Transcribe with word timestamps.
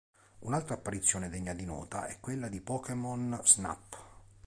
Un'altra 0.39 0.73
apparizione 0.73 1.29
degna 1.29 1.53
di 1.53 1.63
nota 1.63 2.07
è 2.07 2.19
quella 2.19 2.47
di 2.47 2.59
"Pokémon 2.59 3.39
Snap". 3.43 3.99